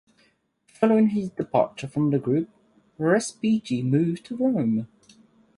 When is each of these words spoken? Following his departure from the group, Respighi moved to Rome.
Following 0.65 1.09
his 1.09 1.29
departure 1.29 1.87
from 1.87 2.09
the 2.09 2.17
group, 2.17 2.49
Respighi 2.99 3.83
moved 3.83 4.25
to 4.25 4.35
Rome. 4.35 4.87